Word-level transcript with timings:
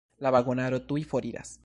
La 0.27 0.31
vagonaro 0.35 0.79
tuj 0.93 1.05
foriras. 1.13 1.57